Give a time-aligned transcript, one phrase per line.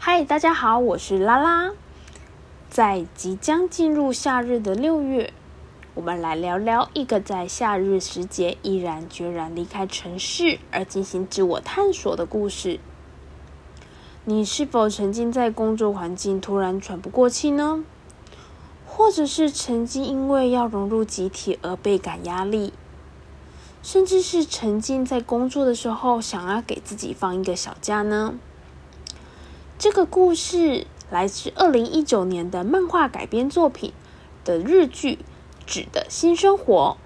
[0.00, 1.72] 嗨，大家好，我是拉拉。
[2.70, 5.32] 在即将进入夏日的六月，
[5.94, 12.78] 我们来聊聊一个在夏日时节毅然决然离开城市而进行自我探索的故事。
[14.24, 17.84] 你是否曾经在工作环境突然喘不过气呢？
[18.86, 22.72] 或者是曾经因为要融入集体而倍感压力？
[23.82, 28.38] 甚至是曾经在工作的时候想要给自己放一个小假呢？
[29.78, 33.92] 这个故事来自二零一九年的漫画改编作品
[34.44, 35.14] 的日剧
[35.66, 36.96] 《纸的新生活》。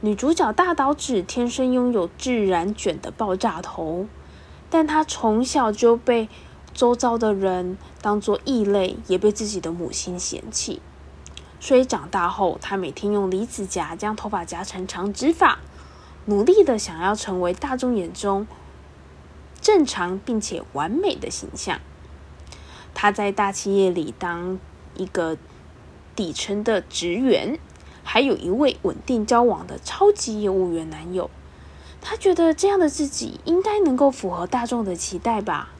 [0.00, 4.06] 女主角大岛纸天生拥有自然卷的爆炸头，
[4.68, 6.28] 但她从小就被
[6.74, 10.82] 周遭的人当作异类，也被自己的母亲嫌弃。
[11.60, 15.60] 所以长大后，她每天用离子夹将头发夹成长直发，
[16.24, 18.48] 努力的想要成为大众眼中
[19.60, 21.80] 正常并且完美的形象。
[22.94, 24.58] 她在大企业里当
[24.94, 25.36] 一个
[26.16, 27.58] 底层的职员，
[28.02, 31.30] 还有一位稳定交往的超级业务员男友。
[32.00, 35.70] 她觉得这样的自己应该能够符合大众的期待吧。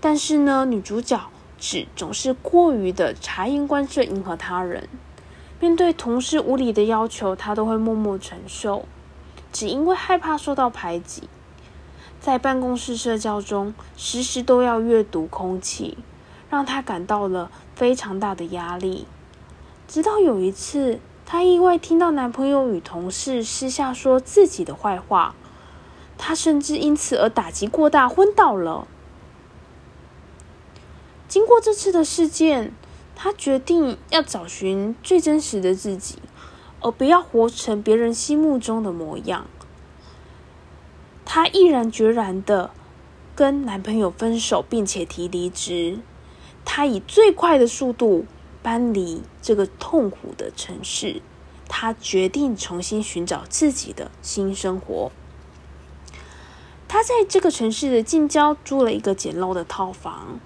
[0.00, 1.30] 但是呢，女主角。
[1.60, 4.88] 只总是过于的察言观色，迎合他人。
[5.58, 8.84] 面对同事无理的要求，他都会默默承受，
[9.52, 11.28] 只因为害怕受到排挤。
[12.20, 15.96] 在办公室社交中，时时都要阅读空气，
[16.50, 19.06] 让他感到了非常大的压力。
[19.86, 25.34] 直到有一次，她意外听到男朋友与同事私下说自己的坏话，
[26.18, 28.86] 她甚至因此而打击过大，昏倒了。
[31.28, 32.72] 经过这次的事件，
[33.14, 36.16] 她决定要找寻最真实的自己，
[36.80, 39.46] 而不要活成别人心目中的模样。
[41.30, 42.70] 她毅然决然的
[43.36, 45.98] 跟男朋友分手，并且提离职。
[46.64, 48.24] 她以最快的速度
[48.62, 51.20] 搬离这个痛苦的城市。
[51.68, 55.12] 她决定重新寻找自己的新生活。
[56.88, 60.40] 她在这个城市的近郊租了一个简陋的套房。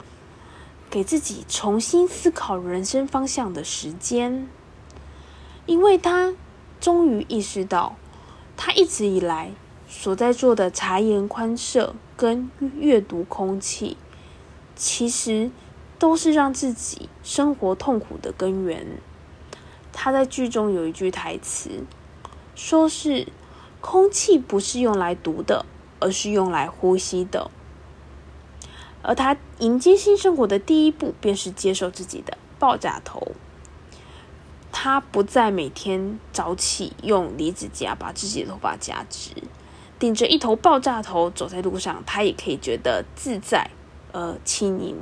[0.91, 4.47] 给自己重新思考人生方向的时间，
[5.65, 6.35] 因为她
[6.81, 7.97] 终于意识到，
[8.59, 9.53] 她一直以来
[9.95, 13.99] 所在做的察言观色跟阅读空气，
[14.75, 15.51] 其实
[15.99, 18.87] 都是让自己生活痛苦的根源。
[19.93, 21.85] 他在剧中有一句台词，
[22.55, 23.29] 说是
[23.83, 25.67] 空气不是用来读的，
[26.01, 27.51] 而是用来呼吸的。
[29.03, 33.33] 而他迎接新生活的第一步，便是接受自己的爆炸头。
[34.75, 39.31] 他不再每天早起用离子夹把自己的头发夹直，
[40.03, 43.71] 顶着一头爆炸头走在路上，他也可以觉得自在
[44.11, 44.97] 而轻盈。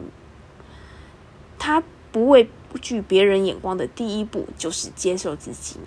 [1.58, 2.50] 他不畏
[2.82, 5.80] 惧别人眼光的第一步，就是接受自己。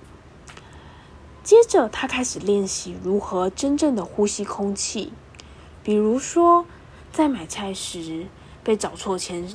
[1.43, 5.13] 接着，他开始练习如何真正的呼吸空气，
[5.83, 6.65] 比如说。
[7.11, 8.25] 在买菜时
[8.63, 9.47] 被找错钱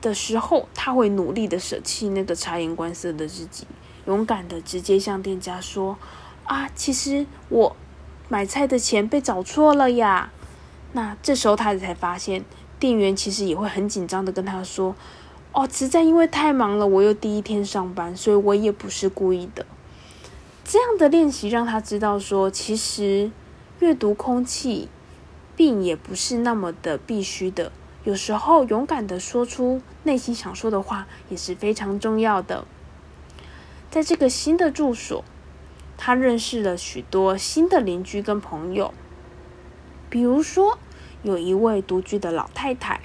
[0.00, 3.66] 的时候，他会努力的舍弃那个察言观色的自己，
[4.06, 5.98] 勇敢的直接向店家说
[6.46, 7.74] ：“啊，其实我
[8.30, 10.32] 买菜的钱被找错了呀。”
[10.92, 12.42] 那这时候他才发现，
[12.78, 14.96] 店员其实也会很紧张的跟他说
[15.52, 19.66] ：“哦，实在因为太忙了，我又第一天上班，所以我也不是故意的。”
[20.64, 23.30] 这样的练习让他知道说，其实
[23.80, 24.88] 阅读空气。
[25.56, 27.70] 并也不是那么的必须的，
[28.04, 32.64] 有时候勇敢的说出内心想说的话也是非常重要的。
[33.90, 35.22] 在这个新的住所，
[36.02, 38.94] 他认识了许多新的邻居跟朋友，
[40.08, 40.78] 比如说
[41.22, 43.02] 有一位独居的老太太。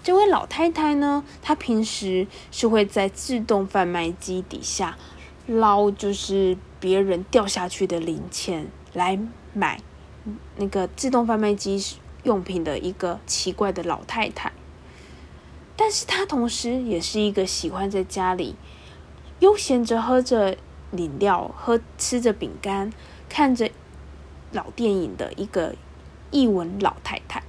[0.00, 4.96] 这位老太太呢，她平时是会在自动贩卖机底下
[5.48, 9.18] 捞，就是别人掉下去的零钱来
[9.52, 9.80] 买。
[10.56, 11.82] 那个自动贩卖机
[12.22, 14.52] 用品的一个奇怪的老太太，
[15.74, 18.54] 但是她同时也是一个喜欢在家里
[19.40, 20.56] 悠闲着喝着
[20.96, 22.92] 饮料、喝吃着饼干、
[23.28, 23.70] 看着
[24.52, 25.74] 老电影的一个
[26.30, 27.42] 译文老太太。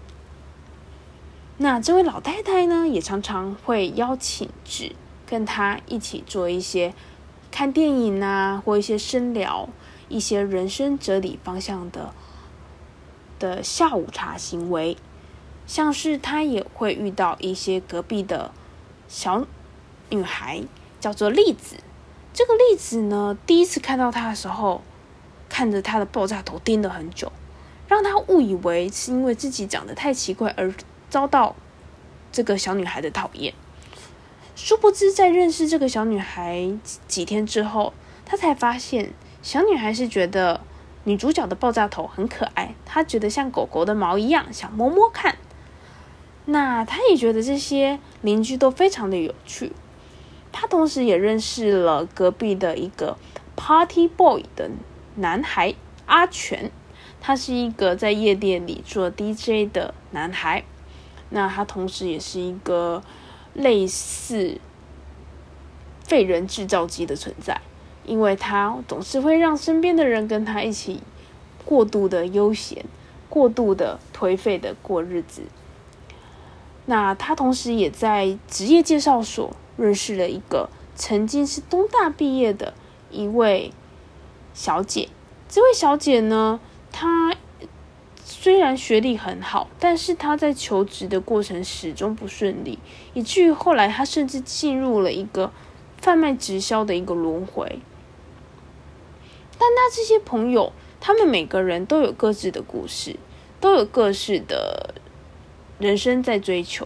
[1.57, 4.95] 那这位老太太呢，也常常会邀请纸
[5.25, 6.94] 跟她一起做一些
[7.51, 9.69] 看电影啊，或一些深聊
[10.09, 12.13] 一些人生哲理方向的。
[13.38, 14.95] 的下午茶行为，
[15.68, 18.50] 像是他也会遇到一些隔壁的
[19.09, 19.45] 小
[20.09, 20.63] 女孩，
[21.01, 21.75] 叫做栗子。
[22.36, 24.82] 这个例子呢，第一次看到他的时候，
[25.48, 27.32] 看着他的爆炸头盯了很久，
[27.88, 30.74] 让他误以为是因为自己长得太奇怪而
[31.10, 31.56] 遭到
[32.34, 33.54] 这个小女孩的讨厌。
[34.54, 36.70] 殊不知，在认识这个小女孩
[37.08, 37.94] 几天之后，
[38.26, 40.60] 他才发现小女孩是觉得
[41.06, 45.38] 女主角的爆炸头很可爱，她觉得像狗狗的毛一样，想摸摸看。
[46.44, 49.72] 那她也觉得这些邻居都非常的有趣。
[50.57, 53.18] 他同时也认识了隔壁的一个
[53.57, 54.72] Party Boy 的
[55.16, 55.75] 男孩
[56.06, 56.72] 阿全。
[57.19, 60.63] 他是一个在夜店里做 DJ 的男孩，
[61.31, 63.04] 那他同时也是一个
[63.54, 64.60] 类似
[66.04, 67.60] 废人制造机的存在，
[68.06, 71.01] 因为他总是会让身边的人跟他一起
[71.66, 72.86] 过度的悠闲、
[73.28, 75.42] 过度的颓废的过日子。
[76.86, 82.74] 那他同时也在职业介绍所认识了一个曾经是东大毕业的
[83.12, 83.72] 一位
[84.54, 85.10] 小姐，
[85.50, 86.60] 这位小姐呢？
[86.92, 87.36] 她
[88.24, 92.80] 虽然学历很好，但是她在求职的过程始终不顺利，
[93.13, 95.51] 以至于后来她甚至进入了一个
[95.98, 97.80] 贩卖直销的一个轮回。
[99.57, 103.16] 但他这些朋友，他们每个人都有各自的故事，
[103.62, 104.95] 都有各式的
[105.80, 106.86] 人生在追求，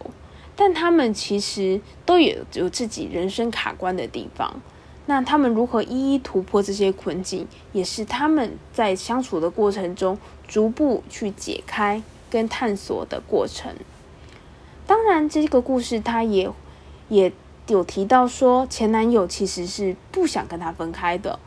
[0.62, 4.60] 但他们其实都有有自己人生卡关的地方。
[5.06, 13.74] 那他们如何一一突破这些困境，也是他们在相处的过程中逐步去解开跟探索的过程。
[14.86, 16.52] 当然，这个故事他也
[17.08, 17.32] 也
[17.68, 21.40] 有提到说，前男友其实是不想跟他分开的，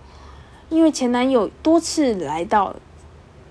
[0.71, 2.75] 因为前男友多次来到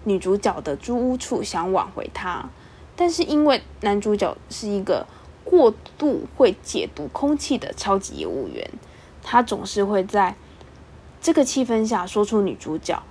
[0.06, 2.50] 女主角的租屋处想挽回她，
[2.96, 5.06] 但是因为男主角是一个
[5.52, 8.72] 过度会解读空气的超级业务员。
[9.22, 10.34] 他总是会在
[11.22, 13.04] 这个气氛下说出女主角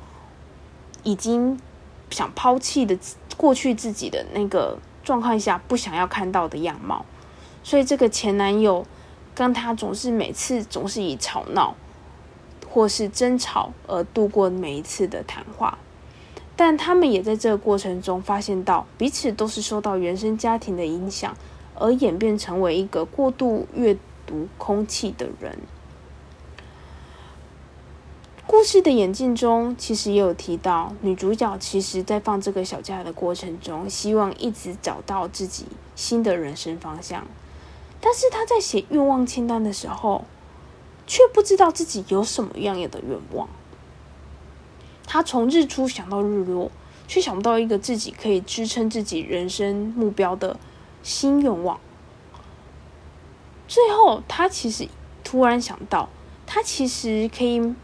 [1.02, 1.60] 已经
[2.08, 2.98] 想抛弃的
[3.36, 7.04] 过去自己的那个状况下不想要看到的样貌，
[7.62, 8.84] 所以这个前男友
[9.34, 11.76] 跟他总是每次总是以吵闹
[12.68, 15.78] 或是争吵而度过每一次的谈话，
[16.56, 21.36] 但他们也在这个过程中发现到彼此都是受到原生家庭的影响
[21.80, 23.96] 而演变成为一个过度阅
[24.26, 25.58] 读空气的人。
[28.46, 37.26] 故事的演进中，其实也有提到，女主角其实在放这个小假的过程中，希望一直找到自己新的人生方向。
[38.00, 40.24] 但是她在写愿望清单的时候，
[41.06, 43.48] 却不知道自己有什么样的愿望。
[45.06, 46.70] 她从日出想到日落，
[47.06, 50.58] 却想不到一个自己可以支撑自己人生目标的
[51.02, 51.78] 新愿望。
[53.68, 54.88] 最后，他其实
[55.22, 56.08] 突然想到，
[56.46, 57.74] 他其实可以。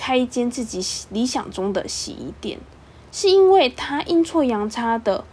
[0.00, 0.80] 开一间自己
[1.10, 2.60] 理想中的洗衣店，
[3.10, 5.24] 是因为他阴错阳差的，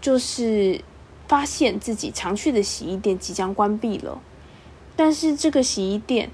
[0.00, 0.82] 就是
[1.28, 4.18] 发现自己常去的洗衣店即将关闭了。
[4.96, 6.30] 但是这个洗衣店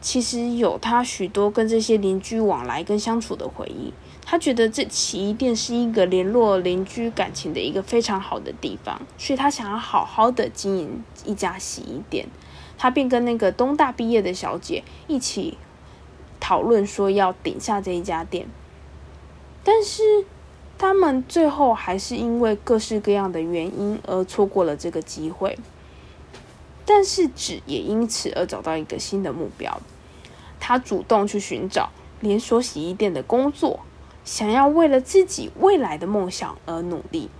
[0.00, 3.94] 其实有他许多跟这些邻居往来跟相处的回忆。
[4.24, 12.26] 他觉得这洗衣店是一个联络邻居感情的一个非常好的地方，所以他想要好好的经营一家洗衣店。
[12.78, 15.58] 他便跟那个东大毕业的小姐一起。
[16.44, 18.48] 讨论说要顶下这一家店，
[19.62, 20.02] 但是
[20.76, 25.56] 他们最后还是因为各式各样的原因而错过了这个机会。
[26.84, 29.80] 但是纸也因此而找到一个新的目标，
[30.58, 33.78] 他主动去寻找连锁洗衣店的工作，
[34.24, 37.30] 想要为了自己未来的梦想而努力。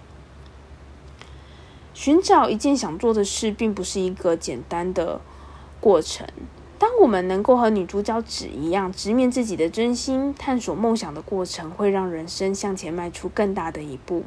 [1.95, 5.21] 寻找一件想做的事，并不是一个简单的
[5.81, 6.27] 过程。
[6.79, 14.25] 当我们能够和女主角纸一样，直面自己的真心，探索梦想的过程，会让人生向前迈出更大的一步。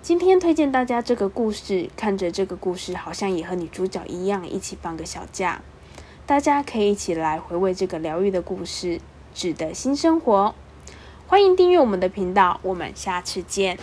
[0.00, 5.60] 今天推荐大家这个故事，看着这个故事，好像也和女主角一样，一起放个小假。
[6.24, 9.00] 大家可以一起来回味这个疗愈的故事，
[9.34, 10.54] 纸的新生活。
[11.26, 13.78] 欢迎订阅我们的频道，我们下次见。